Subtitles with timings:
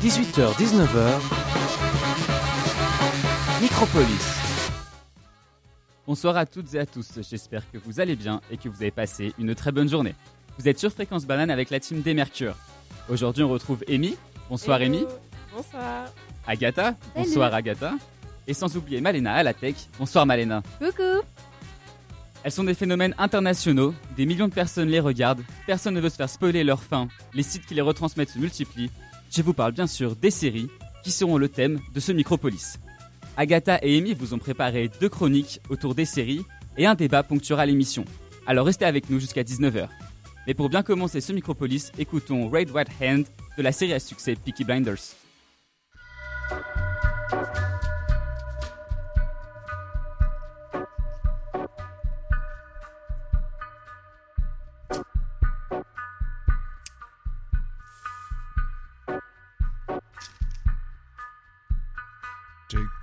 [0.00, 1.20] 18h-19h,
[3.60, 4.06] Micropolis.
[6.06, 8.90] Bonsoir à toutes et à tous, j'espère que vous allez bien et que vous avez
[8.90, 10.14] passé une très bonne journée.
[10.58, 12.54] Vous êtes sur Fréquence Banane avec la team des Mercure.
[13.10, 14.16] Aujourd'hui on retrouve Amy.
[14.48, 14.94] Bonsoir Hello.
[14.96, 15.06] Amy.
[15.54, 16.06] Bonsoir.
[16.46, 16.94] Agatha.
[17.14, 17.92] Bonsoir Agatha.
[18.46, 19.74] Et sans oublier Malena à la tech.
[19.98, 20.62] Bonsoir Malena.
[20.78, 21.20] Coucou.
[22.42, 26.16] Elles sont des phénomènes internationaux, des millions de personnes les regardent, personne ne veut se
[26.16, 28.90] faire spoiler leur fin, les sites qui les retransmettent se multiplient.
[29.30, 30.68] Je vous parle bien sûr des séries
[31.04, 32.78] qui seront le thème de ce Micropolis.
[33.36, 36.44] Agatha et Amy vous ont préparé deux chroniques autour des séries
[36.76, 38.04] et un débat ponctuera l'émission.
[38.46, 39.88] Alors restez avec nous jusqu'à 19h.
[40.46, 43.24] Mais pour bien commencer ce Micropolis, écoutons Raid White Hand
[43.56, 45.14] de la série à succès Peaky Blinders.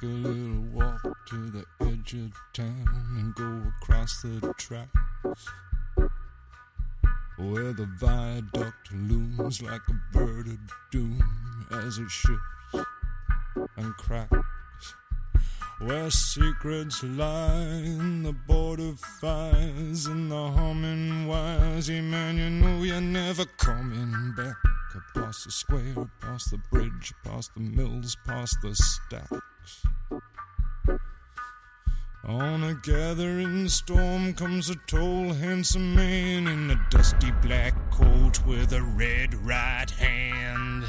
[0.08, 5.46] A little walk to the edge of town and go across the tracks.
[7.38, 10.60] Where the viaduct looms like a bird of
[10.92, 11.22] doom
[11.72, 12.88] as it shifts
[13.76, 14.94] and cracks.
[15.80, 21.90] Where secrets lie in the border fires and the humming wires.
[21.90, 24.56] Yeah, man, you know you're never coming back.
[25.14, 29.84] Past the square, past the bridge, past the mills, past the stacks.
[32.28, 38.74] On a gathering storm comes a tall, handsome man in a dusty black coat with
[38.74, 40.84] a red right hand.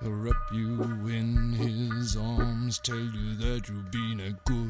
[0.00, 4.69] He'll wrap you in his arms, tell you that you've been a good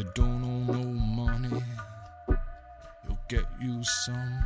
[0.00, 1.62] You don't owe no money,
[3.04, 4.44] he'll get you some.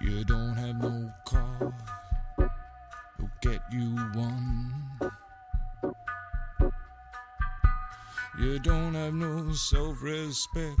[0.00, 1.72] You don't have no car,
[3.18, 4.72] he'll get you one.
[8.40, 10.80] You don't have no self respect,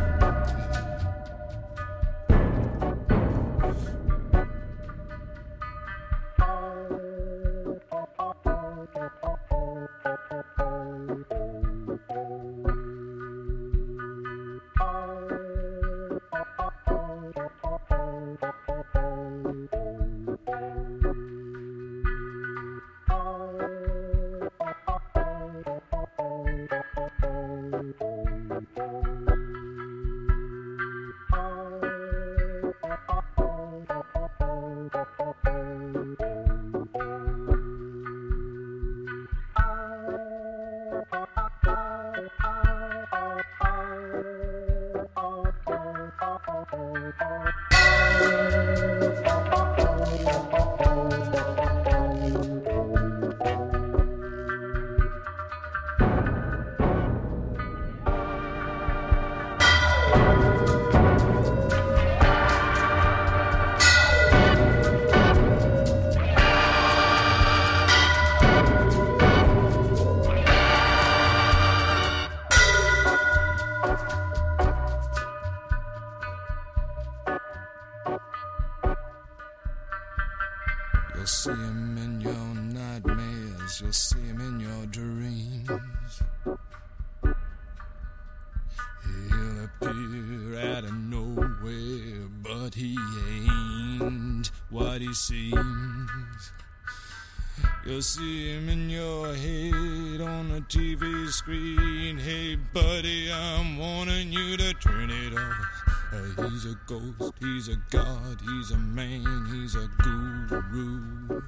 [98.01, 102.17] See him in your head on the TV screen.
[102.17, 106.11] Hey, buddy, I'm warning you to turn it off.
[106.11, 111.43] Uh, he's a ghost, he's a god, he's a man, he's a guru.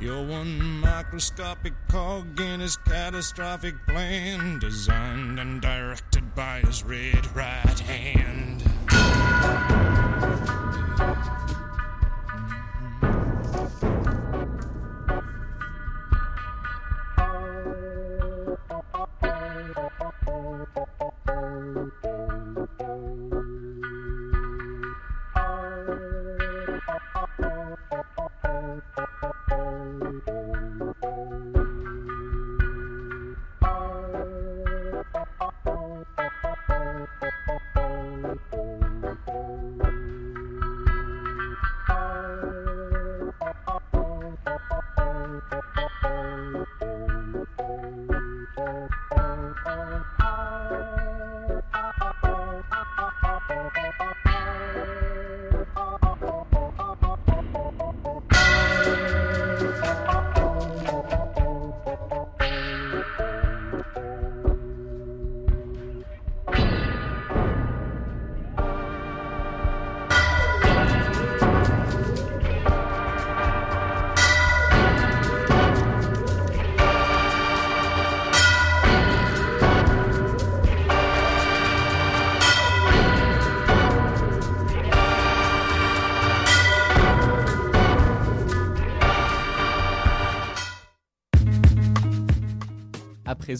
[0.00, 7.78] You're one microscopic cog in his catastrophic plan, designed and directed by his red right
[7.78, 8.64] hand.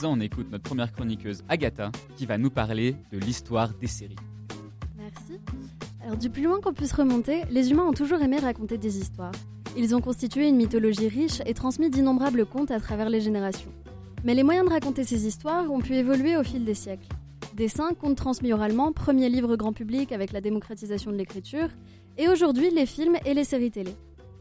[0.03, 4.17] On écoute notre première chroniqueuse Agatha qui va nous parler de l'histoire des séries.
[4.99, 5.41] Merci.
[6.03, 9.33] Alors du plus loin qu'on puisse remonter, les humains ont toujours aimé raconter des histoires.
[9.77, 13.71] Ils ont constitué une mythologie riche et transmis d'innombrables contes à travers les générations.
[14.25, 17.09] Mais les moyens de raconter ces histoires ont pu évoluer au fil des siècles.
[17.55, 21.69] Dessins, contes transmis oralement, premier livre grand public avec la démocratisation de l'écriture,
[22.19, 23.95] et aujourd'hui les films et les séries télé.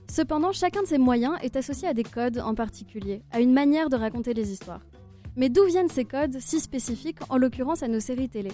[0.10, 3.90] Cependant, chacun de ces moyens est associé à des codes en particulier, à une manière
[3.90, 4.82] de raconter les histoires.
[5.36, 8.52] Mais d'où viennent ces codes si spécifiques, en l'occurrence à nos séries télé?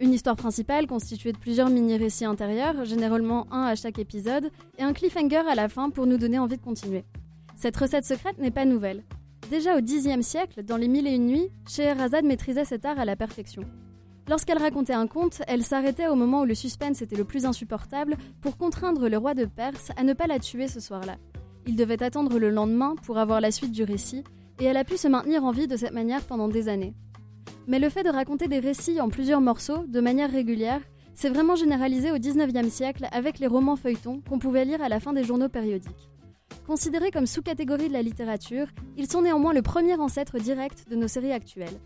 [0.00, 4.92] Une histoire principale constituée de plusieurs mini-récits intérieurs, généralement un à chaque épisode, et un
[4.92, 7.04] cliffhanger à la fin pour nous donner envie de continuer.
[7.54, 9.04] Cette recette secrète n'est pas nouvelle.
[9.50, 13.04] Déjà au Xe siècle, dans les Mille et une nuits, Scheherazade maîtrisait cet art à
[13.04, 13.62] la perfection.
[14.28, 18.16] Lorsqu'elle racontait un conte, elle s'arrêtait au moment où le suspense était le plus insupportable
[18.40, 21.18] pour contraindre le roi de Perse à ne pas la tuer ce soir-là.
[21.66, 24.24] Il devait attendre le lendemain pour avoir la suite du récit,
[24.60, 26.94] et elle a pu se maintenir en vie de cette manière pendant des années.
[27.66, 30.80] Mais le fait de raconter des récits en plusieurs morceaux, de manière régulière,
[31.14, 35.00] s'est vraiment généralisé au XIXe siècle avec les romans feuilletons qu'on pouvait lire à la
[35.00, 36.10] fin des journaux périodiques.
[36.66, 38.66] Considérés comme sous-catégorie de la littérature,
[38.96, 41.80] ils sont néanmoins le premier ancêtre direct de nos séries actuelles.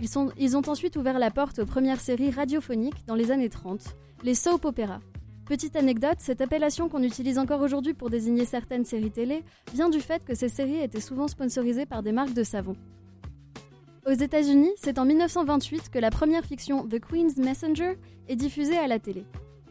[0.00, 0.08] Ils,
[0.38, 3.80] ils ont ensuite ouvert la porte aux premières séries radiophoniques dans les années 30,
[4.24, 5.00] les soap opéras.
[5.44, 9.42] Petite anecdote, cette appellation qu'on utilise encore aujourd'hui pour désigner certaines séries télé
[9.74, 12.76] vient du fait que ces séries étaient souvent sponsorisées par des marques de savon.
[14.06, 17.98] Aux États-Unis, c'est en 1928 que la première fiction The Queen's Messenger
[18.28, 19.26] est diffusée à la télé.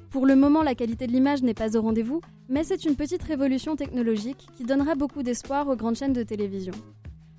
[0.10, 2.20] Pour le moment, la qualité de l'image n'est pas au rendez-vous,
[2.50, 6.74] mais c'est une petite révolution technologique qui donnera beaucoup d'espoir aux grandes chaînes de télévision.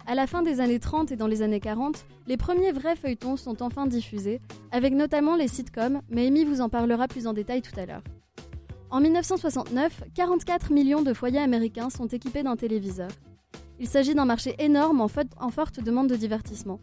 [0.07, 3.37] À la fin des années 30 et dans les années 40, les premiers vrais feuilletons
[3.37, 7.61] sont enfin diffusés, avec notamment les sitcoms, mais Amy vous en parlera plus en détail
[7.61, 8.03] tout à l'heure.
[8.93, 13.09] En 1969, 44 millions de foyers américains sont équipés d'un téléviseur.
[13.81, 16.79] Il s'agit d'un marché énorme en, forte demande de divertissement.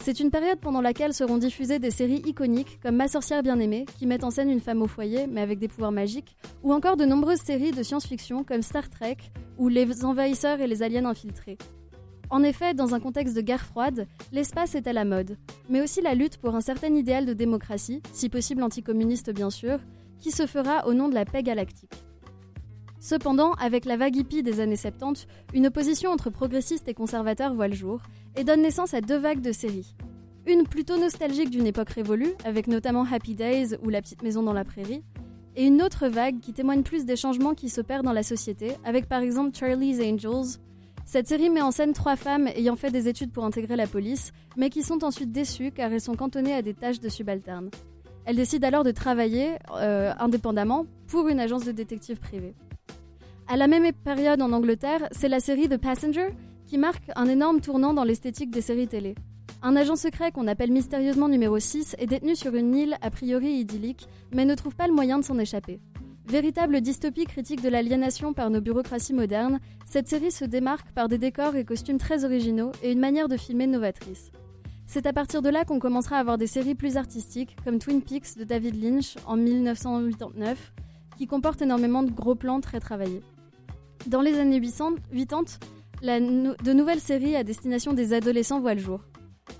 [0.00, 4.06] C'est une période pendant laquelle seront diffusées des séries iconiques comme Ma sorcière bien-aimée, qui
[4.06, 7.04] met en scène une femme au foyer mais avec des pouvoirs magiques, ou encore de
[7.04, 9.16] nombreuses séries de science-fiction comme Star Trek
[9.58, 11.58] ou Les envahisseurs et les aliens infiltrés.
[12.30, 15.36] En effet, dans un contexte de guerre froide, l'espace est à la mode,
[15.68, 19.80] mais aussi la lutte pour un certain idéal de démocratie, si possible anticommuniste bien sûr,
[20.20, 22.04] qui se fera au nom de la paix galactique.
[23.00, 27.68] Cependant, avec la vague hippie des années 70, une opposition entre progressistes et conservateurs voit
[27.68, 28.02] le jour
[28.36, 29.96] et donne naissance à deux vagues de séries.
[30.46, 34.52] Une plutôt nostalgique d'une époque révolue, avec notamment Happy Days ou La petite maison dans
[34.52, 35.02] la prairie,
[35.56, 39.08] et une autre vague qui témoigne plus des changements qui s'opèrent dans la société, avec
[39.08, 40.58] par exemple Charlie's Angels.
[41.06, 44.32] Cette série met en scène trois femmes ayant fait des études pour intégrer la police,
[44.56, 47.70] mais qui sont ensuite déçues car elles sont cantonnées à des tâches de subalternes.
[48.24, 52.54] Elles décident alors de travailler euh, indépendamment pour une agence de détectives privée.
[53.48, 56.28] À la même période en Angleterre, c'est la série The Passenger
[56.66, 59.16] qui marque un énorme tournant dans l'esthétique des séries télé.
[59.62, 63.48] Un agent secret qu'on appelle mystérieusement numéro 6 est détenu sur une île a priori
[63.48, 65.80] idyllique, mais ne trouve pas le moyen de s'en échapper.
[66.28, 71.18] Véritable dystopie critique de l'aliénation par nos bureaucraties modernes, cette série se démarque par des
[71.18, 74.30] décors et costumes très originaux et une manière de filmer novatrice.
[74.92, 78.02] C'est à partir de là qu'on commencera à avoir des séries plus artistiques, comme Twin
[78.02, 80.72] Peaks de David Lynch en 1989,
[81.16, 83.22] qui comportent énormément de gros plans très travaillés.
[84.08, 84.96] Dans les années 80,
[86.02, 89.04] de nouvelles séries à destination des adolescents voient le jour.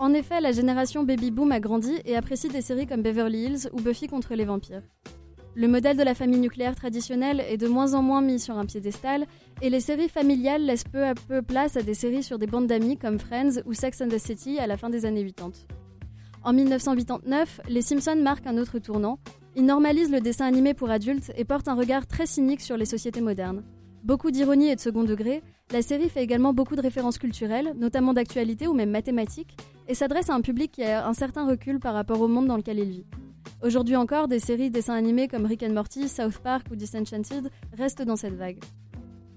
[0.01, 3.69] En effet, la génération baby boom a grandi et apprécie des séries comme Beverly Hills
[3.73, 4.83] ou Buffy contre les vampires.
[5.61, 8.65] Le modèle de la famille nucléaire traditionnelle est de moins en moins mis sur un
[8.65, 9.27] piédestal,
[9.61, 12.67] et les séries familiales laissent peu à peu place à des séries sur des bandes
[12.67, 15.51] d'amis comme Friends ou Sex and the City à la fin des années 80.
[16.45, 19.19] En 1989, Les Simpsons marquent un autre tournant.
[19.55, 22.87] Ils normalisent le dessin animé pour adultes et portent un regard très cynique sur les
[22.87, 23.63] sociétés modernes.
[24.03, 28.15] Beaucoup d'ironie et de second degré, la série fait également beaucoup de références culturelles, notamment
[28.15, 31.93] d'actualité ou même mathématiques, et s'adresse à un public qui a un certain recul par
[31.93, 33.05] rapport au monde dans lequel il vit.
[33.63, 37.51] Aujourd'hui encore, des séries de dessins animés comme Rick and Morty, South Park ou Disenchanted
[37.77, 38.59] restent dans cette vague.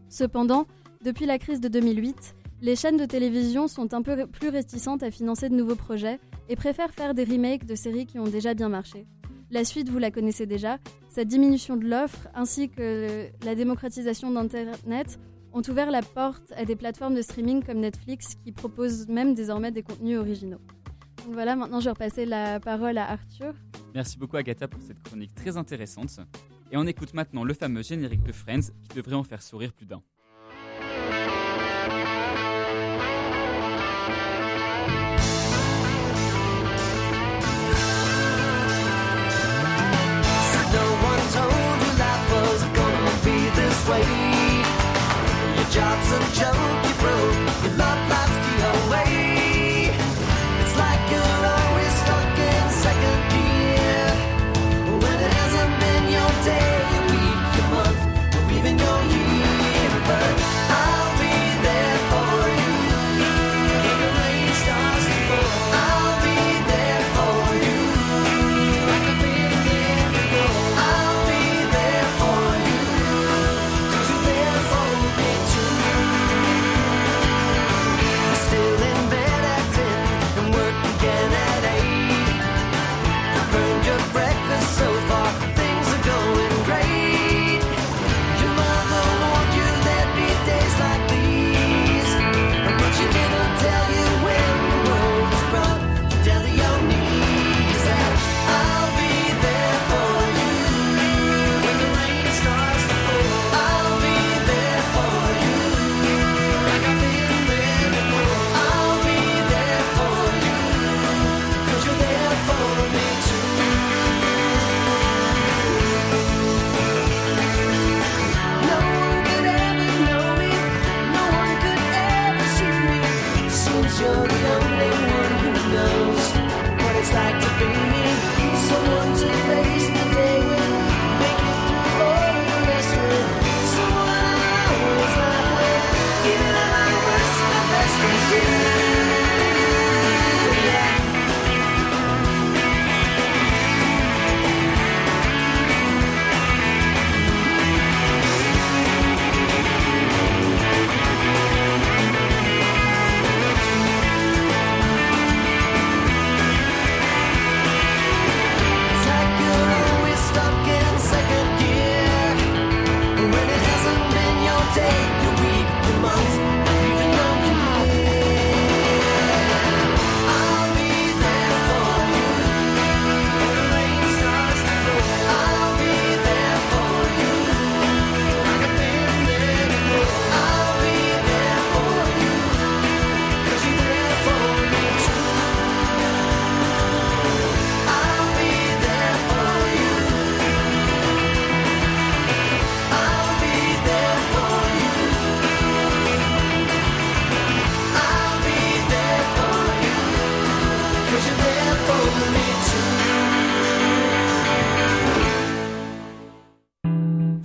[0.08, 0.66] Cependant,
[1.04, 5.12] depuis la crise de 2008, les chaînes de télévision sont un peu plus réticentes à
[5.12, 8.70] financer de nouveaux projets et préfèrent faire des remakes de séries qui ont déjà bien
[8.70, 9.06] marché.
[9.52, 10.78] La suite, vous la connaissez déjà,
[11.10, 15.20] cette diminution de l'offre ainsi que la démocratisation d'Internet
[15.52, 19.72] ont ouvert la porte à des plateformes de streaming comme Netflix qui proposent même désormais
[19.72, 20.62] des contenus originaux.
[21.24, 23.54] Donc voilà, maintenant je vais repasser la parole à Arthur.
[23.94, 26.20] Merci beaucoup Agatha pour cette chronique très intéressante.
[26.72, 29.86] Et on écoute maintenant le fameux générique de Friends qui devrait en faire sourire plus
[29.86, 30.02] d'un.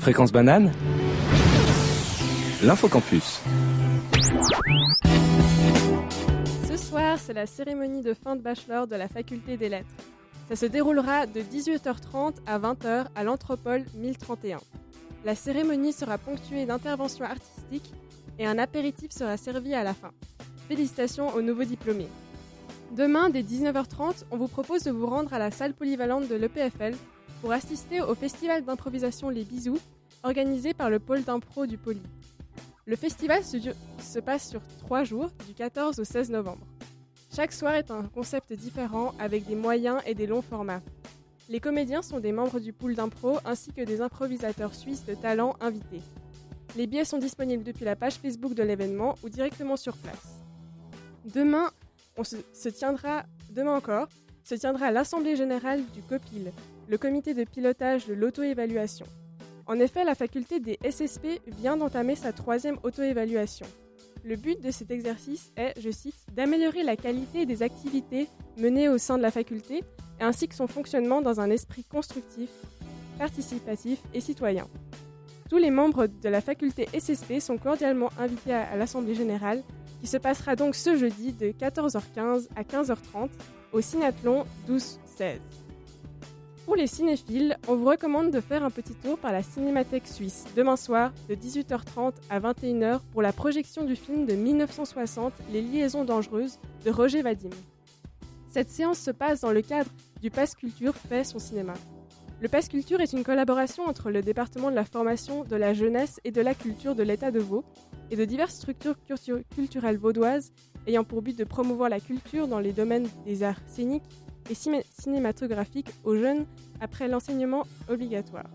[0.09, 0.73] Fréquence banane
[2.63, 3.43] L'infocampus.
[6.67, 9.91] Ce soir, c'est la cérémonie de fin de bachelor de la faculté des lettres.
[10.49, 14.61] Ça se déroulera de 18h30 à 20h à l'Anthropole 1031.
[15.27, 17.93] La cérémonie sera ponctuée d'interventions artistiques
[18.39, 20.13] et un apéritif sera servi à la fin.
[20.69, 22.09] Félicitations aux nouveaux diplômés.
[22.97, 26.95] Demain, dès 19h30, on vous propose de vous rendre à la salle polyvalente de l'EPFL
[27.43, 29.79] pour assister au festival d'improvisation Les Bisous,
[30.23, 32.03] organisé par le pôle d'impro du Poly.
[32.87, 33.59] Le festival se,
[34.01, 36.67] se passe sur trois jours, du 14 au 16 novembre.
[37.35, 40.81] Chaque soir est un concept différent avec des moyens et des longs formats.
[41.49, 45.57] Les comédiens sont des membres du pool d'impro ainsi que des improvisateurs suisses de talent
[45.61, 46.03] invités.
[46.77, 50.43] Les billets sont disponibles depuis la page Facebook de l'événement ou directement sur place.
[51.35, 51.71] Demain,
[52.17, 52.23] on
[52.71, 54.09] tiendra, demain encore,
[54.45, 56.53] se tiendra l'Assemblée générale du COPIL,
[56.89, 59.07] le comité de pilotage de l'auto-évaluation.
[59.69, 63.67] En effet, la faculté des SSP vient d'entamer sa troisième auto-évaluation.
[64.25, 68.97] Le but de cet exercice est, je cite, d'améliorer la qualité des activités menées au
[68.97, 69.85] sein de la faculté
[70.21, 72.49] ainsi que son fonctionnement dans un esprit constructif,
[73.19, 74.67] participatif et citoyen.
[75.51, 79.63] Tous les membres de la faculté SSP sont cordialement invités à, l'Assemblée générale
[80.01, 83.29] qui se passera donc ce jeudi de 14h15 à 15h30
[83.73, 85.39] au Cinathlon 12-16.
[86.69, 90.45] Pour les cinéphiles, on vous recommande de faire un petit tour par la Cinémathèque suisse
[90.55, 96.05] demain soir de 18h30 à 21h pour la projection du film de 1960 Les liaisons
[96.05, 97.49] dangereuses de Roger Vadim.
[98.51, 101.73] Cette séance se passe dans le cadre du Pass Culture fait son cinéma.
[102.43, 106.21] Le Pass Culture est une collaboration entre le département de la formation, de la jeunesse
[106.25, 107.65] et de la culture de l'État de Vaud
[108.11, 108.99] et de diverses structures
[109.55, 110.53] culturelles vaudoises
[110.87, 114.05] ayant pour but de promouvoir la culture dans les domaines des arts scéniques,
[114.49, 116.47] et cinématographique aux jeunes
[116.81, 118.49] après l'enseignement obligatoire.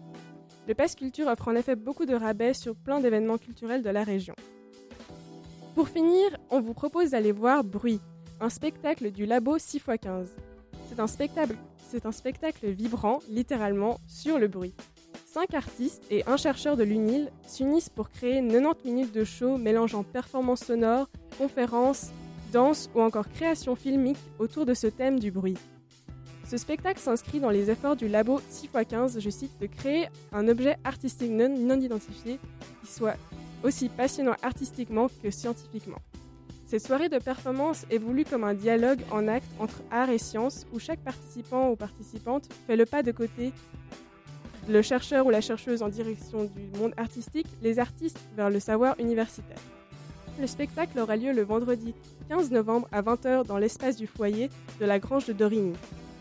[0.67, 4.03] Le Pass Culture offre en effet beaucoup de rabais sur plein d'événements culturels de la
[4.03, 4.35] région.
[5.75, 7.99] Pour finir, on vous propose d'aller voir Bruit,
[8.39, 10.27] un spectacle du Labo 6x15.
[10.89, 11.55] C'est un spectacle,
[11.89, 14.73] c'est un spectacle vibrant, littéralement, sur le bruit.
[15.25, 20.03] Cinq artistes et un chercheur de l'UNIL s'unissent pour créer 90 minutes de show mélangeant
[20.03, 21.09] performances sonores,
[21.39, 22.11] conférences,
[22.51, 25.57] danse ou encore création filmique autour de ce thème du bruit.
[26.53, 30.77] Ce spectacle s'inscrit dans les efforts du labo 6x15, je cite, de créer un objet
[30.83, 32.39] artistique non, identifié
[32.79, 33.15] qui soit
[33.63, 35.97] aussi passionnant artistiquement que scientifiquement.
[36.67, 40.67] Cette soirée de performance est voulue comme un dialogue en acte entre art et science
[40.71, 43.51] où chaque participant ou participante fait le pas de côté
[44.69, 48.93] le chercheur ou la chercheuse en direction du monde artistique, les artistes vers le savoir
[48.99, 49.57] universitaire.
[50.39, 51.95] Le spectacle aura lieu le vendredi
[52.29, 55.73] 15 novembre à 20h dans l'espace du foyer de la Grange de Dorigny.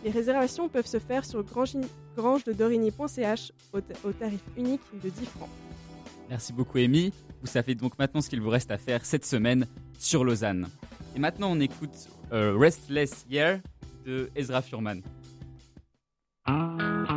[0.05, 5.49] Les réservations peuvent se faire sur grange-de-dorigny.ch au, au, tarif unique de 10 francs.
[6.29, 7.13] Merci beaucoup, Amy.
[7.41, 9.67] Vous savez donc maintenant ce qu'il vous reste à faire cette semaine
[9.99, 10.69] sur Lausanne.
[11.15, 13.61] Et maintenant, on écoute euh, Restless Year
[14.05, 15.03] de Ezra Furman.
[16.47, 17.12] when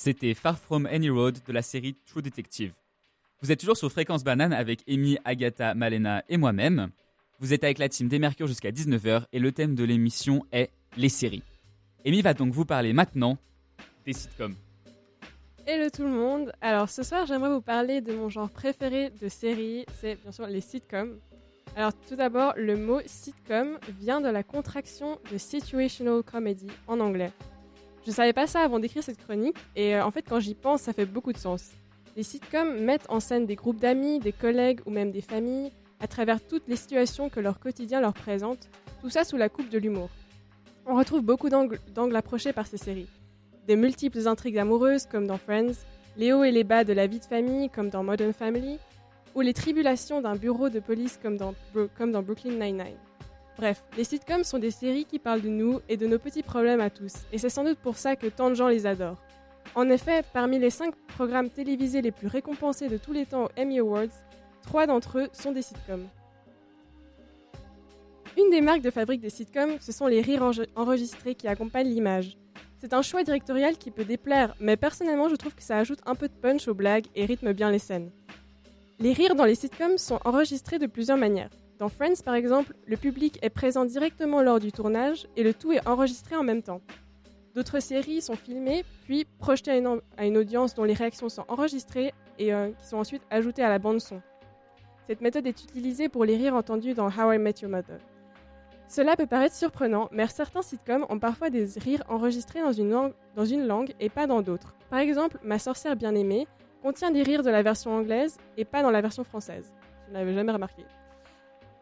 [0.00, 2.72] C'était Far From Any Road de la série True Detective.
[3.42, 6.90] Vous êtes toujours sur Fréquence Banane avec Amy, Agatha, Malena et moi-même.
[7.40, 10.70] Vous êtes avec la team des Mercure jusqu'à 19h et le thème de l'émission est
[10.96, 11.42] les séries.
[12.06, 13.38] Amy va donc vous parler maintenant
[14.06, 14.54] des sitcoms.
[15.66, 16.52] Hello tout le monde.
[16.60, 20.46] Alors ce soir, j'aimerais vous parler de mon genre préféré de série, c'est bien sûr
[20.46, 21.18] les sitcoms.
[21.74, 27.32] Alors tout d'abord, le mot sitcom vient de la contraction de situational comedy en anglais.
[28.06, 30.82] Je savais pas ça avant d'écrire cette chronique et euh, en fait quand j'y pense,
[30.82, 31.72] ça fait beaucoup de sens.
[32.16, 36.06] Les sitcoms mettent en scène des groupes d'amis, des collègues ou même des familles à
[36.08, 38.68] travers toutes les situations que leur quotidien leur présente,
[39.00, 40.08] tout ça sous la coupe de l'humour.
[40.86, 41.78] On retrouve beaucoup d'angles
[42.16, 43.08] approchés par ces séries.
[43.66, 45.74] Des multiples intrigues amoureuses comme dans Friends,
[46.16, 48.78] les hauts et les bas de la vie de famille comme dans Modern Family,
[49.34, 52.96] ou les tribulations d'un bureau de police comme dans, Bro- comme dans Brooklyn Nine-Nine.
[53.58, 56.80] Bref, les sitcoms sont des séries qui parlent de nous et de nos petits problèmes
[56.80, 59.20] à tous, et c'est sans doute pour ça que tant de gens les adorent.
[59.74, 63.60] En effet, parmi les 5 programmes télévisés les plus récompensés de tous les temps aux
[63.60, 64.06] Emmy Awards,
[64.62, 66.06] 3 d'entre eux sont des sitcoms.
[68.38, 71.88] Une des marques de fabrique des sitcoms, ce sont les rires enre- enregistrés qui accompagnent
[71.88, 72.38] l'image.
[72.78, 76.14] C'est un choix directorial qui peut déplaire, mais personnellement je trouve que ça ajoute un
[76.14, 78.12] peu de punch aux blagues et rythme bien les scènes.
[79.00, 81.50] Les rires dans les sitcoms sont enregistrés de plusieurs manières.
[81.78, 85.72] Dans Friends par exemple, le public est présent directement lors du tournage et le tout
[85.72, 86.80] est enregistré en même temps.
[87.54, 89.82] D'autres séries sont filmées, puis projetées
[90.16, 93.68] à une, audience dont les réactions sont enregistrées et euh, qui sont ensuite ajoutées à
[93.68, 94.20] la bande son.
[95.06, 97.98] Cette méthode est utilisée pour les rires entendus dans How I Met Your Mother.
[98.88, 103.12] Cela peut paraître surprenant, mais certains sitcoms ont parfois des rires enregistrés dans une langue,
[103.36, 104.74] dans une langue et pas dans d'autres.
[104.90, 106.48] Par exemple, Ma sorcière bien-aimée
[106.82, 109.72] contient des rires de la version anglaise et pas dans la version française.
[110.06, 110.84] Je ne l'avais jamais remarqué.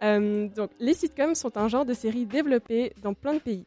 [0.02, 3.64] Euh, les sitcoms sont un genre de série développé dans plein de pays,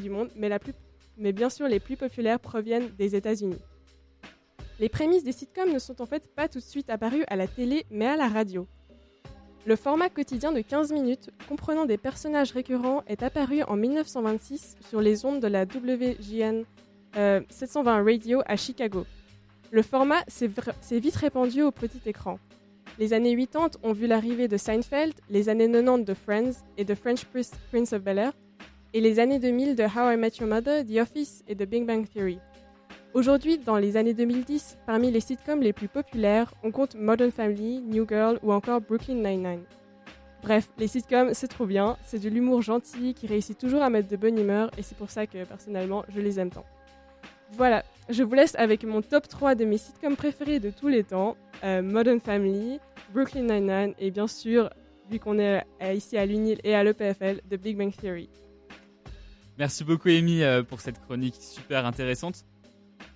[0.00, 3.60] du monde, mais, bien sûr les plus populaires proviennent des États-Unis.
[4.80, 7.46] Les prémices des sitcoms ne sont en fait pas tout de suite apparues à la
[7.46, 8.66] télé, mais à la radio.
[9.66, 15.00] Le format quotidien de 15 minutes, comprenant des personnages récurrents, est apparu en 1926 sur
[15.00, 16.64] les ondes de la WGN
[17.16, 19.06] euh, 720 Radio à Chicago.
[19.70, 20.50] Le format s'est
[20.98, 22.38] vite répandu au petit écran.
[22.96, 26.94] Les années 80 ont vu l'arrivée de Seinfeld, les années 90 de Friends et de
[26.94, 28.32] French Prince of Bel-Air,
[28.92, 31.84] et les années 2000 de How I Met Your Mother, The Office et de Big
[31.84, 32.38] Bang Theory.
[33.12, 37.80] Aujourd'hui, dans les années 2010, parmi les sitcoms les plus populaires, on compte Modern Family,
[37.80, 39.64] New Girl ou encore Brooklyn Nine-Nine.
[40.44, 44.08] Bref, les sitcoms, c'est trop bien, c'est de l'humour gentil qui réussit toujours à mettre
[44.08, 46.64] de bonne humeur et c'est pour ça que personnellement, je les aime tant.
[47.52, 51.04] Voilà, je vous laisse avec mon top 3 de mes sitcoms préférés de tous les
[51.04, 52.78] temps, euh, Modern Family,
[53.12, 54.70] Brooklyn Nine-Nine et bien sûr,
[55.10, 58.28] vu qu'on est euh, ici à l'UNIL et à l'EPFL, de Big Bang Theory.
[59.58, 62.44] Merci beaucoup Amy euh, pour cette chronique super intéressante.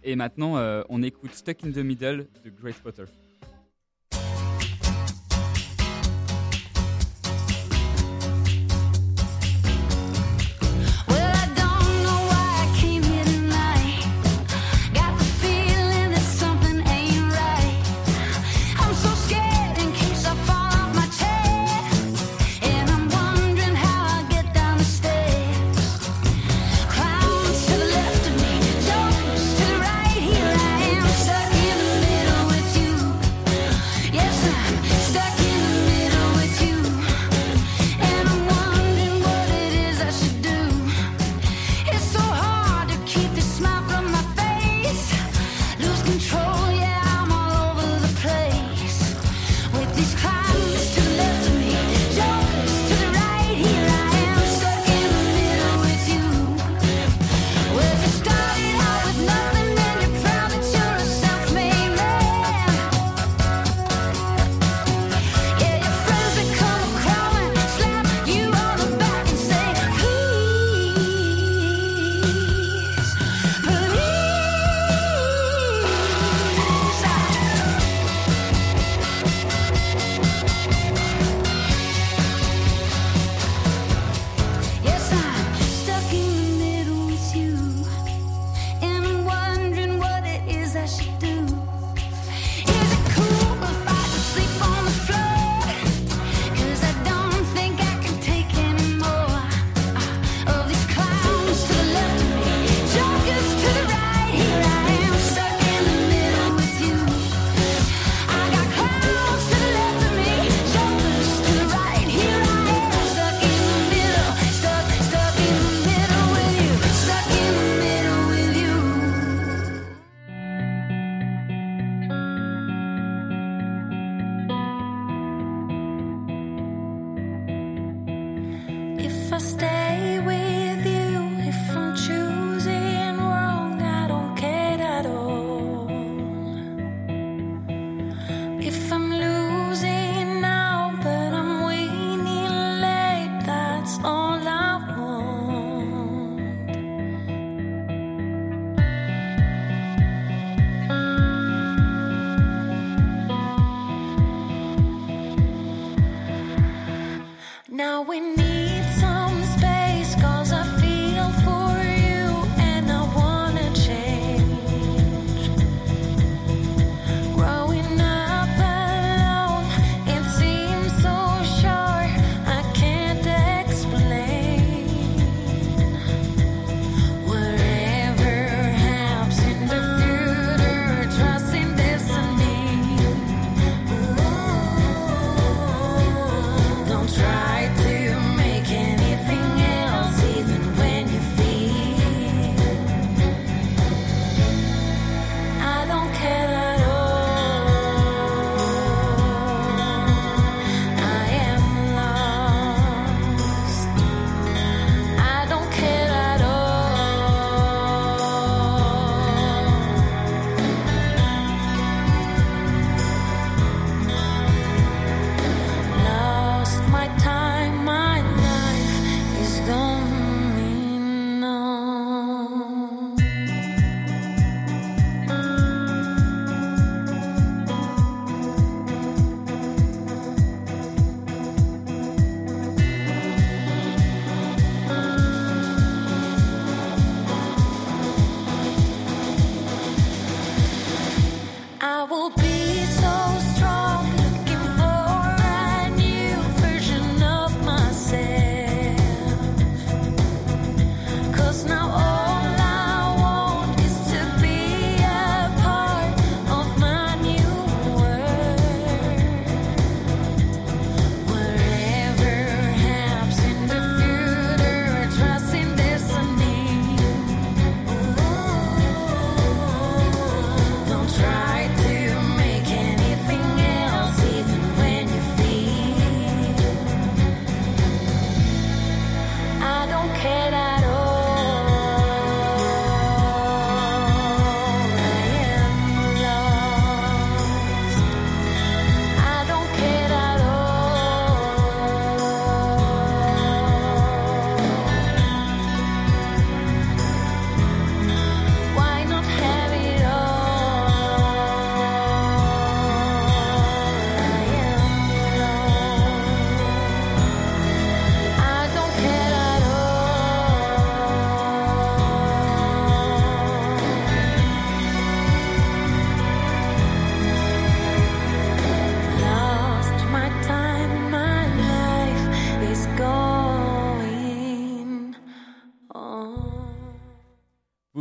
[0.04, 3.04] Et maintenant, on écoute Stuck in the Middle de Grace Potter.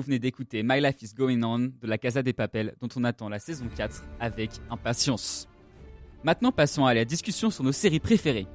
[0.08, 3.30] Venez d'écouter My Life is Going On de la Casa des Papels, dont on attend
[3.30, 5.48] la saison 4 avec impatience.
[6.24, 8.48] Maintenant, passons à la discussion sur nos séries préférées.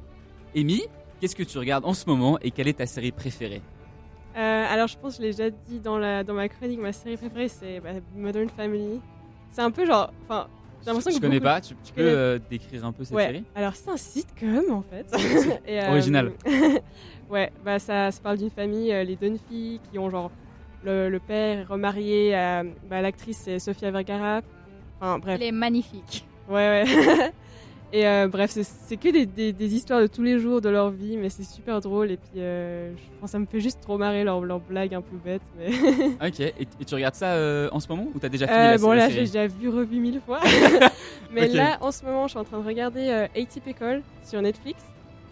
[0.56, 0.82] Amy,
[1.20, 3.62] qu'est-ce que tu regardes en ce moment et quelle est ta série préférée?
[4.36, 6.92] Euh, alors, je pense que je l'ai déjà dit dans, la, dans ma chronique, ma
[6.92, 9.00] série préférée, c'est bah, Modern Family.
[9.50, 10.10] C'est un peu genre.
[10.24, 10.48] Enfin,
[10.80, 11.20] j'ai l'impression Je que.
[11.20, 13.44] connais beaucoup- pas, tu, tu peux connais- euh, décrire un peu cette Ouais, série?
[13.54, 15.06] Alors c'est un sitcom en fait.
[15.66, 16.32] Et, euh, Original.
[17.30, 20.30] ouais, bah ça, ça parle d'une famille, les deux filles qui ont genre.
[20.84, 22.62] Le, le père est remarié à.
[22.90, 24.40] Bah, L'actrice c'est Sofia Vergara.
[25.00, 25.38] Enfin bref.
[25.40, 26.26] Elle est magnifique.
[26.48, 27.32] Ouais, ouais.
[27.92, 30.90] et euh, bref, c'est- que des, des- des histoires de tous les jours de leur
[30.90, 32.10] vie, mais c'est super drôle.
[32.10, 34.94] Et puis, euh, je pense que ça me fait juste trop marrer leurs leur blagues
[34.94, 35.42] un peu bêtes.
[35.58, 35.70] Mais...
[36.28, 38.70] Ok, et, et tu regardes ça euh, en ce moment ou t'as déjà fini Euh,
[38.72, 40.40] la, bon, là, j'ai déjà vu, revu mille fois.
[41.32, 44.82] mais là, en ce moment, je suis en train de regarder euh, Atypical sur Netflix.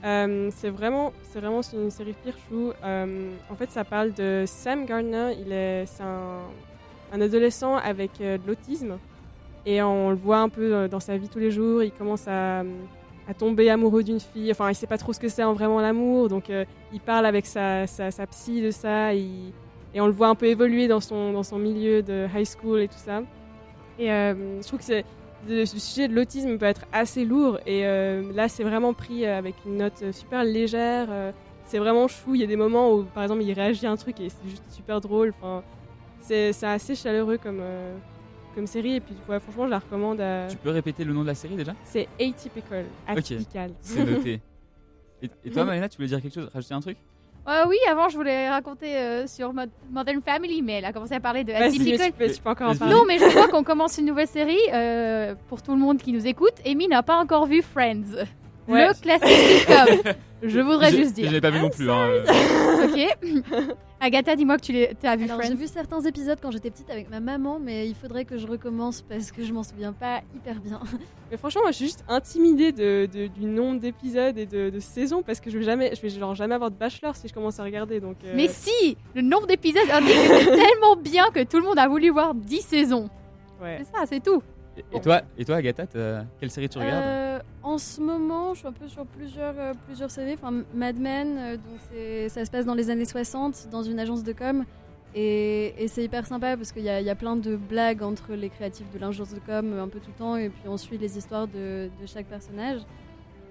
[0.05, 2.73] Euh, c'est vraiment, c'est vraiment une série pire chou.
[2.83, 5.35] Euh, en fait, ça parle de Sam Gardner.
[5.39, 8.99] Il est, c'est un, adolescent avec euh, de l'autisme
[9.67, 11.83] et on le voit un peu euh, dans sa vie tous les jours.
[11.83, 12.63] Il commence à,
[13.39, 14.51] tomber amoureux d'une fille.
[14.51, 16.51] Enfin, il sait pas trop ce que c'est en vraiment l'amour, donc
[16.93, 19.15] il parle avec sa, sa, psy de ça.
[19.15, 19.53] et
[19.95, 22.89] on le voit un peu évoluer dans son, dans son milieu de high school et
[22.89, 23.23] tout ça.
[24.01, 25.05] Et je trouve que c'est,
[25.49, 27.59] le, sujet de l'autisme peut être assez lourd.
[27.67, 31.09] Et euh, là, c'est vraiment pris euh, avec une note super légère.
[31.11, 31.33] euh,
[31.65, 32.35] c'est vraiment chou.
[32.35, 34.49] Il y a des moments où, par exemple, il réagit à un truc et c'est
[34.49, 35.33] juste super drôle.
[35.39, 35.63] Enfin,
[36.21, 37.97] c'est, assez chaleureux comme, euh,
[38.55, 38.97] comme série.
[38.97, 40.21] Et puis, ouais, franchement, je la recommande.
[40.21, 41.75] à- Tu peux répéter le nom de la série déjà?
[41.85, 43.71] C'est atypical, atypical.
[43.81, 44.41] C'est noté.
[45.23, 46.49] Et, et toi, Malena, tu voulais dire quelque chose?
[46.51, 46.97] Rajouter un truc?
[47.49, 51.15] Euh, oui, avant, je voulais raconter euh, sur Mo- Modern Family, mais elle a commencé
[51.15, 52.07] à parler de mais Atypical.
[52.07, 52.95] tu peux, tu peux encore en parler.
[52.95, 54.59] Non, mais je vois qu'on commence une nouvelle série.
[54.73, 58.25] euh, pour tout le monde qui nous écoute, Amy n'a pas encore vu Friends.
[58.71, 58.89] Ouais.
[58.89, 60.13] Le classique sitcom.
[60.43, 61.31] Je voudrais Je- juste Je dire.
[61.33, 61.91] l'ai pas vu non plus.
[61.91, 62.87] hein, euh.
[62.87, 63.75] Ok.
[64.01, 65.57] Agatha, dis-moi que tu as vu Alors j'ai Friends.
[65.59, 69.03] vu certains épisodes quand j'étais petite avec ma maman, mais il faudrait que je recommence
[69.03, 70.81] parce que je m'en souviens pas hyper bien.
[71.31, 74.81] Mais franchement, moi, je suis juste intimidée de, de- du nombre d'épisodes et de, de
[74.81, 77.35] saisons parce que je vais jamais, je vais genre jamais avoir de bachelor si je
[77.35, 78.01] commence à regarder.
[78.01, 78.17] Donc.
[78.25, 81.79] euh, Mais si Le nombre d'épisodes indique que c'est tellement bien que tout le monde
[81.79, 83.11] a voulu voir 10 saisons.
[83.63, 83.77] Ouais.
[83.85, 84.43] C'est ça, c'est tout.
[84.79, 85.85] Et, et toi, et toi, Agatha,
[86.41, 87.05] quelle série tu regardes?
[87.05, 87.30] Euh,
[87.63, 90.35] en ce moment, je suis un peu sur plusieurs, euh, plusieurs séries.
[90.35, 94.23] Enfin, Mad Men, euh, donc ça se passe dans les années 60 dans une agence
[94.25, 94.65] de com.
[95.15, 98.03] Et, et c'est hyper sympa parce qu'il y, a- il y a plein de blagues
[98.03, 100.37] entre les créatifs de l'agence de com euh, un peu tout le temps.
[100.37, 102.81] Et puis on suit les histoires de, de chaque personnage.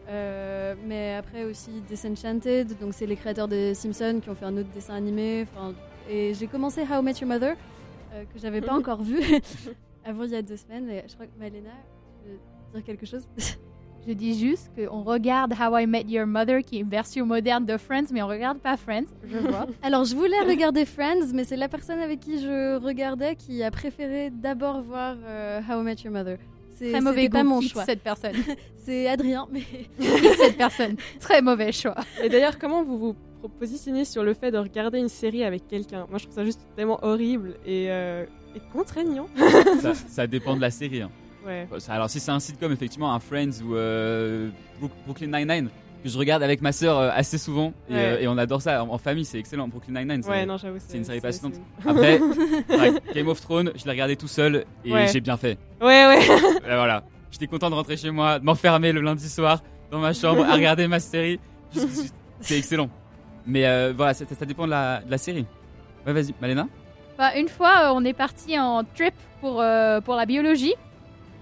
[0.07, 4.57] Euh, mais après aussi Disenchanted, donc c'est les créateurs des Simpsons qui ont fait un
[4.57, 5.45] autre dessin animé.
[6.09, 7.55] Et j'ai commencé How I Met Your Mother,
[8.11, 9.19] que j'avais pas encore vu
[10.05, 10.89] avant il y a deux semaines.
[10.89, 11.69] Et je crois que Malena,
[12.23, 12.39] tu veux
[12.73, 13.27] dire quelque chose?
[14.07, 17.65] Je dis juste qu'on regarde How I Met Your Mother, qui est une version moderne
[17.65, 19.67] de Friends, mais on regarde pas Friends, je vois.
[19.83, 23.69] Alors, je voulais regarder Friends, mais c'est la personne avec qui je regardais qui a
[23.69, 26.37] préféré d'abord voir euh, How I Met Your Mother.
[26.75, 27.83] C'est Très mauvais pas mon choix.
[27.83, 28.35] cette personne.
[28.77, 29.61] C'est Adrien, mais
[30.37, 30.95] cette personne.
[31.19, 31.95] Très mauvais choix.
[32.23, 33.15] Et d'ailleurs, comment vous vous
[33.59, 36.07] positionnez sur le fait de regarder une série avec quelqu'un?
[36.09, 39.27] Moi, je trouve ça juste tellement horrible et, euh, et contraignant.
[39.81, 41.01] ça, ça dépend de la série.
[41.01, 41.11] hein.
[41.45, 41.67] Ouais.
[41.89, 45.69] Alors, si c'est un sitcom, effectivement, un Friends ou euh, Brook- Brooklyn Nine-Nine,
[46.03, 47.99] que je regarde avec ma sœur euh, assez souvent, et, Ouais.
[47.99, 48.83] euh, et on adore ça.
[48.83, 49.67] En, en famille, c'est excellent.
[49.67, 50.77] Brooklyn Nine-Nine, c'est- Ouais, non, j'avoue.
[50.79, 51.55] c'est une série passionnante.
[51.85, 52.19] Après,
[53.13, 55.07] Game of Thrones, je l'ai regardé tout seul et Ouais.
[55.07, 55.57] j'ai bien fait.
[55.81, 56.19] Ouais, ouais.
[56.65, 57.03] Et voilà.
[57.31, 59.61] J'étais content de rentrer chez moi, de m'enfermer le lundi soir
[59.91, 61.39] dans ma chambre à regarder ma série.
[62.41, 62.89] C'est excellent.
[63.45, 65.45] Mais euh, voilà, ça, ça dépend de la, de la série.
[66.05, 66.67] Ouais, vas-y, Malena?
[67.17, 70.73] Bah, une fois, euh, on est parti en trip pour, euh, pour la biologie.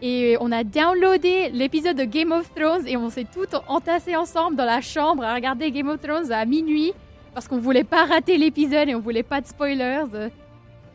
[0.02, 4.56] Et on a downloadé l'épisode de Game of Thrones et on s'est tout entassé ensemble
[4.56, 6.94] dans la chambre à regarder Game of Thrones à minuit
[7.34, 10.04] parce qu'on voulait pas rater l'épisode et on voulait pas de spoilers.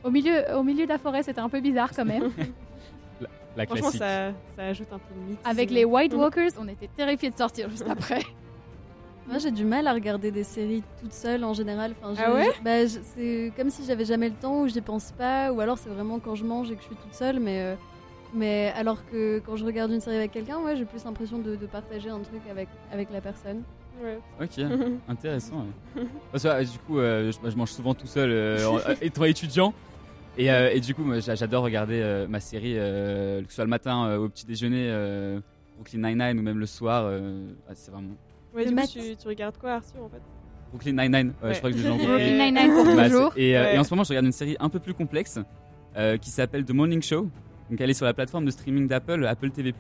[0.05, 2.30] Au milieu, au milieu de la forêt, c'était un peu bizarre quand même.
[3.55, 4.00] La Franchement, classique.
[4.00, 5.38] ça, ça ajoute un peu de mythe.
[5.44, 8.22] Avec les White Walkers, on était terrifiés de sortir juste après.
[9.28, 11.92] moi j'ai du mal à regarder des séries toute seule en général.
[12.03, 12.48] Enfin, je- Ah ouais?
[12.57, 15.61] je- bah, je- C'est comme si j'avais jamais le temps ou j'y pense pas, ou
[15.61, 17.40] alors c'est vraiment quand je mange et que je suis toute seule.
[17.40, 17.74] Mais, euh,
[18.35, 21.57] mais alors que quand je regarde une série avec quelqu'un, ouais, j'ai plus l'impression de,
[21.57, 23.62] de partager un truc avec, avec la personne.
[24.03, 24.18] Ouais.
[24.41, 24.59] Ok,
[25.09, 25.66] intéressant.
[25.97, 26.03] ouais.
[26.33, 29.74] Parce que, du coup, euh, je, moi, je mange souvent tout seul, euh, étant étudiant.
[30.39, 33.70] Et, euh, et du coup, j'adore regarder euh, ma série, euh, que ce soit le
[33.70, 35.41] matin euh, au petit déjeuner, euh,
[35.76, 37.05] Brooklyn Nine-Nine, ou même le soir.
[37.07, 38.14] euh, ah, c'est vraiment.
[38.55, 40.22] Ouais, du coup, tu, tu regardes quoi, Arthur, en fait?
[40.70, 41.55] Brooklyn Nine-Nine, ouais, Ouais.
[41.55, 42.07] je crois que compris.
[42.07, 43.74] Brooklyn Nine-Nine Bah, c'est- et, euh, Ouais.
[43.74, 45.39] et en ce moment, je regarde une série un peu plus complexe
[45.99, 47.28] euh, qui s'appelle The Morning Show.
[47.70, 49.72] Donc, elle est sur la plateforme de streaming d'Apple, Apple TV+.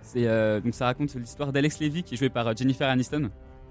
[0.00, 3.30] C'est euh, donc ça raconte l'histoire d'Alex Levy qui est joué par euh, Jennifer Aniston,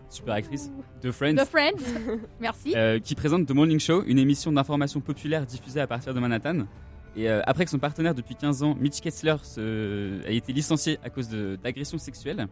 [0.09, 0.71] super actrice
[1.01, 2.19] de Friends, The Friends.
[2.39, 2.73] Merci.
[2.75, 6.67] euh, qui présente The Morning Show, une émission d'information populaire diffusée à partir de Manhattan.
[7.15, 10.99] Et euh, après que son partenaire depuis 15 ans, Mitch Kessler, se- a été licencié
[11.03, 12.47] à cause d'agressions sexuelles,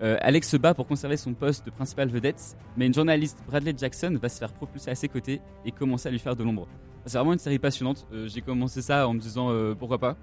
[0.00, 4.16] Alex se bat pour conserver son poste de principal vedette, mais une journaliste, Bradley Jackson,
[4.22, 6.66] va se faire propulser à ses côtés et commencer à lui faire de l'ombre.
[7.06, 8.06] C'est vraiment une série passionnante.
[8.12, 10.16] Euh, J'ai commencé ça en me disant euh, pourquoi pas.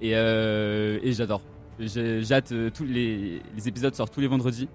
[0.00, 1.40] Et, euh, et j'adore.
[1.78, 4.68] J'ai hâte, euh, tous les, les épisodes sortent tous les vendredis.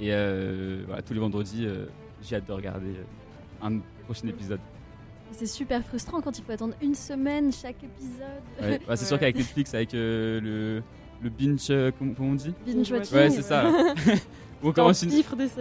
[0.00, 1.86] Et euh, voilà, tous les vendredis, euh,
[2.22, 4.60] j'ai hâte de regarder euh, un prochain épisode.
[5.32, 8.42] C'est super frustrant quand il faut attendre une semaine chaque épisode.
[8.62, 10.82] Ouais, bah, c'est sûr qu'avec Netflix, avec euh, le,
[11.22, 12.54] le binge, euh, comment, comment on dit?
[12.66, 13.16] Binge watching.
[13.16, 13.64] Ouais, c'est ça.
[14.62, 15.10] on, commence une-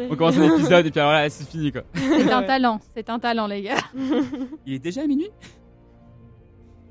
[0.09, 1.83] on commence un épisode et puis alors là, c'est fini quoi.
[1.95, 2.79] C'est un talent.
[2.95, 3.77] C'est un talent, les gars.
[4.65, 5.29] Il est déjà à minuit?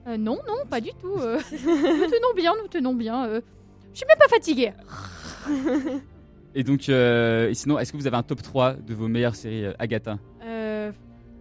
[0.09, 1.14] Euh, non, non, pas du tout.
[1.18, 1.38] euh.
[1.52, 3.26] nous tenons bien, nous tenons bien.
[3.26, 3.40] euh.
[3.92, 4.72] Je suis même pas fatiguée.
[6.54, 9.34] Et donc, euh, et sinon, est-ce que vous avez un top 3 de vos meilleures
[9.34, 10.18] séries euh, Agatha?
[10.44, 10.90] Euh,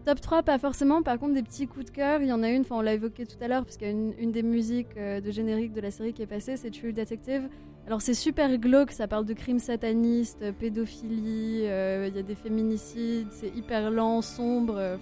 [0.06, 1.02] top 3, pas forcément.
[1.04, 2.22] Par contre, des petits coups de cœur.
[2.22, 3.90] Il y en a une, enfin, on l'a évoqué tout à l'heure, parce qu'il y
[3.90, 6.72] a une, une des musiques euh, de générique de la série qui est passée, c'est
[6.72, 7.48] True Detective.
[7.88, 12.24] Alors, c'est super glauque, ça parle de crimes satanistes, euh, pédophilie, euh, il y a
[12.24, 14.76] des féminicides, c'est hyper lent, sombre.
[14.78, 14.98] euh,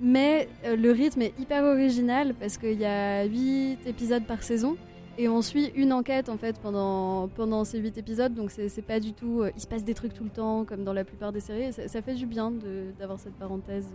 [0.00, 4.76] mais euh, le rythme est hyper original parce qu'il y a 8 épisodes par saison.
[5.18, 8.98] Et on suit une enquête en fait pendant, pendant ces 8 épisodes, donc c'est pas
[8.98, 9.44] du tout.
[9.54, 11.72] il se passe des trucs tout le temps, comme dans la plupart des séries.
[11.72, 12.50] Ça, ça fait du bien
[12.98, 13.90] d'avoir cette parenthèse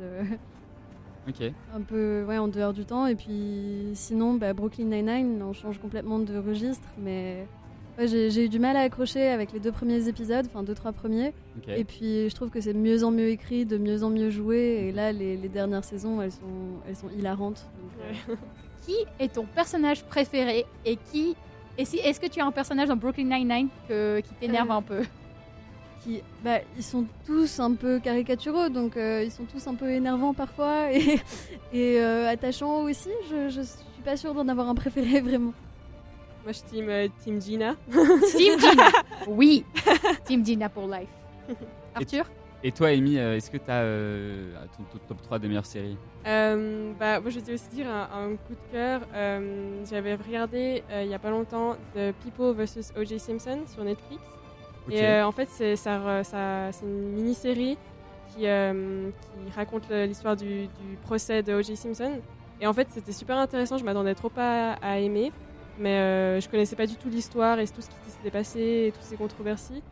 [1.74, 3.08] un peu ouais, en dehors du temps.
[3.08, 7.48] Et puis sinon, bah, Brooklyn Nine-Nine, on change complètement de registre, mais
[7.98, 10.92] Ouais, j'ai eu du mal à accrocher avec les deux premiers épisodes, enfin deux trois
[10.92, 11.34] premiers.
[11.68, 14.30] Et puis je trouve que c'est de mieux en mieux écrit, de mieux en mieux
[14.30, 14.88] joué.
[14.88, 17.66] Et là, les, les dernières saisons, elles sont, elles sont hilarantes.
[17.82, 17.92] Donc,
[18.30, 18.36] euh,
[18.86, 21.36] Qui est ton personnage préféré et qui.
[21.78, 24.82] Et si, est-ce que tu as un personnage dans Brooklyn Nine-Nine qui t'énerve Euh, un
[24.82, 25.02] peu?
[26.04, 29.90] qui, bah, ils sont tous un peu caricatureux, donc euh, ils sont tous un peu
[29.90, 31.20] énervants parfois et,
[31.74, 33.10] et euh, attachants aussi.
[33.30, 35.54] Je, je suis pas sûre d'en avoir un préféré vraiment.
[36.48, 37.76] Moi, je team, euh, team Gina?
[37.92, 38.86] Team Gina
[39.28, 39.66] Oui
[40.24, 41.10] Team Gina pour life.
[41.94, 42.24] Arthur?
[42.64, 45.98] Et toi, Amy, euh, est-ce que tu as ton, ton top 3 des meilleures séries?
[46.26, 49.02] Euh, bah, moi, je vais aussi dire un, un coup de cœur.
[49.14, 52.94] Euh, J'avais regardé euh, il y a pas longtemps The People vs.
[52.98, 53.20] O.J.
[53.20, 54.24] Simpson sur Netflix.
[54.88, 54.94] Ok.
[54.94, 57.78] Et euh, en fait, c'est ça, re- ça- c'est une mini-série
[58.34, 61.76] qui, euh, qui raconte le- l'histoire du, du procès de O.J.
[61.76, 62.22] Simpson.
[62.62, 63.78] Et en fait, c'était super intéressant.
[63.78, 65.34] Je m'attendais trop pas à, à aimer.
[65.80, 68.92] Mais euh, je connaissais pas du tout l'histoire et tout ce qui s'était passé et
[68.92, 69.84] toutes ces controversies.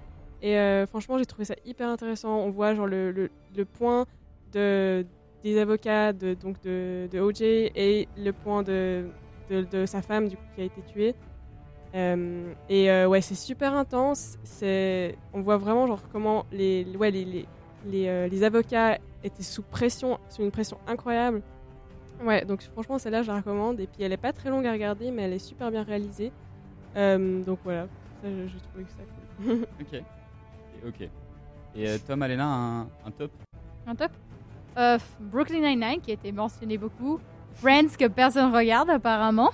[0.42, 2.38] Et euh, franchement, j'ai trouvé ça hyper intéressant.
[2.38, 4.06] On voit genre le, le, le point
[4.52, 5.06] de,
[5.44, 9.06] des avocats de, donc de, de OJ et le point de,
[9.50, 11.16] de, sa femme du coup, qui a été tuée.
[11.94, 14.38] Euh, et ouais, c'est super intense.
[15.34, 17.46] On voit vraiment genre comment les, ouais, les,
[17.86, 21.42] les, les avocats étaient sous pression, sous une pression incroyable.
[22.24, 23.80] Ouais, donc franchement, celle-là, je la recommande.
[23.80, 26.32] Et puis, elle est pas très longue à regarder, mais elle est super bien réalisée.
[26.96, 27.88] Euh, donc voilà,
[28.22, 29.04] ça, je, je trouvais que ça
[29.44, 29.66] cool.
[29.82, 29.94] Ok.
[29.94, 31.10] Et- Ok.
[31.78, 33.32] Et euh, toi, Malena, un, un top?
[33.88, 34.12] Un top?
[34.78, 37.20] Euh, Brooklyn Nine-Nine qui a été mentionné beaucoup.
[37.54, 39.52] Friends que personne regarde apparemment.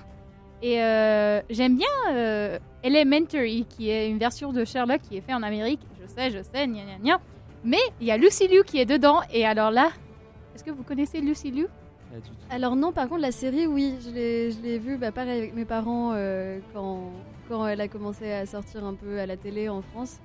[0.61, 5.33] Et euh, j'aime bien euh, Elementary qui est une version de Sherlock qui est fait
[5.33, 5.81] en Amérique.
[6.01, 7.19] Je sais, je sais, gna gna gna.
[7.63, 9.21] Mais il y a Lucy Liu qui est dedans.
[9.33, 9.89] Et alors là,
[10.53, 11.67] est-ce que vous connaissez Lucy Liu?
[12.11, 12.35] Pas du tout.
[12.49, 15.55] Alors non, par contre, la série, oui, je l'ai, je l'ai vue, bah, pareil avec
[15.55, 17.11] mes parents euh, quand,
[17.47, 20.19] quand elle a commencé à sortir un peu à la télé en France.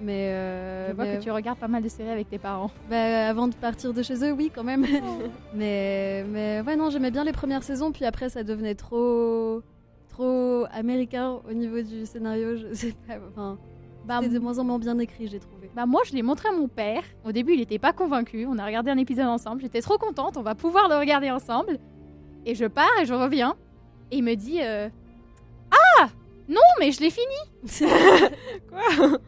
[0.00, 2.70] Mais, euh, Je vois mais- que tu regardes pas mal de séries avec tes parents.
[2.90, 4.84] bah, avant de partir de chez eux, oui, quand même.
[5.54, 9.62] mais, mais ouais, non, j'aimais bien les premières saisons, puis après, ça devenait trop,
[10.08, 12.56] trop américain au niveau du scénario.
[12.56, 13.58] Je sais pas, enfin,
[14.06, 15.70] Bah, c'était de moins en moins bien écrit, j'ai trouvé.
[15.74, 17.02] Bah moi, je l'ai montré à mon père.
[17.24, 18.46] Au début, il n'était pas convaincu.
[18.46, 19.62] On a regardé un épisode ensemble.
[19.62, 20.36] J'étais trop contente.
[20.36, 21.78] On va pouvoir le regarder ensemble.
[22.46, 23.56] Et je pars et je reviens.
[24.10, 24.88] Et il me dit euh,
[25.70, 26.08] Ah
[26.48, 27.80] Non, mais je l'ai fini.
[28.70, 29.18] Quoi?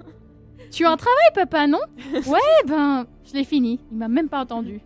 [0.71, 1.81] Tu as un travail, papa, non?
[2.27, 3.81] Ouais, ben, je l'ai fini.
[3.91, 4.81] Il m'a même pas entendu.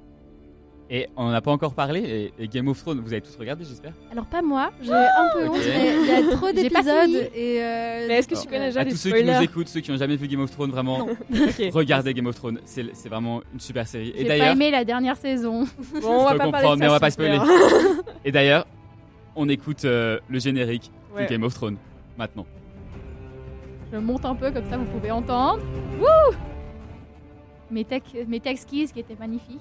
[0.93, 2.33] Et on n'en a pas encore parlé.
[2.39, 5.29] Et, et Game of Thrones, vous avez tous regardé, j'espère Alors pas moi, j'ai un
[5.33, 7.13] peu honte, mais il y a trop J'ai pas fini.
[7.13, 7.63] d'épisodes et.
[7.63, 9.69] euh, Mais est-ce que Alors, tu connais déjà À les tous ceux qui nous écoutent,
[9.69, 11.07] ceux qui n'ont jamais vu Game of Thrones, vraiment,
[11.73, 12.59] regardez Game of Thrones.
[12.65, 14.09] C'est c'est vraiment une super série.
[14.11, 15.65] Et J'ai pas d'ailleurs, aimé la dernière saison.
[16.03, 17.45] Bon, on va pas comprendre, de mais on va pas super.
[18.25, 18.67] et d'ailleurs,
[19.37, 21.25] on écoute euh, le générique Ouais.
[21.27, 21.77] de Game of Thrones
[22.19, 22.47] maintenant.
[23.93, 25.61] Je monte un peu comme ça, vous pouvez entendre.
[26.01, 26.35] Wouh
[27.71, 29.61] Mes tech, mes tech skis qui étaient magnifiques.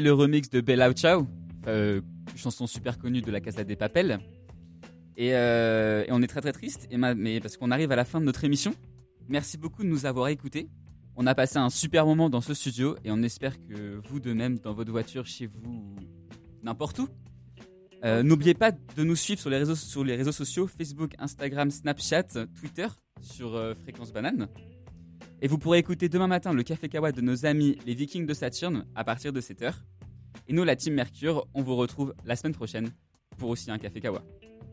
[0.00, 1.26] Le remix de Bella Ciao,
[1.66, 2.00] euh,
[2.36, 4.18] chanson super connue de la Casa des Papel.
[5.16, 7.96] Et, euh, et on est très très triste, et ma- mais parce qu'on arrive à
[7.96, 8.74] la fin de notre émission.
[9.28, 10.68] Merci beaucoup de nous avoir écoutés.
[11.16, 14.32] On a passé un super moment dans ce studio et on espère que vous de
[14.32, 15.96] même dans votre voiture, chez vous, ou
[16.62, 17.08] n'importe où.
[18.04, 21.70] Euh, N'oubliez pas de nous suivre sur les, réseaux, sur les réseaux sociaux Facebook, Instagram,
[21.70, 22.86] Snapchat, Twitter
[23.20, 24.48] sur Fréquence Banane.
[25.42, 28.34] Et vous pourrez écouter demain matin le Café Kawa de nos amis les Vikings de
[28.34, 29.72] Saturne à partir de 7h.
[30.48, 32.90] Et nous, la Team Mercure, on vous retrouve la semaine prochaine
[33.38, 34.22] pour aussi un Café Kawa.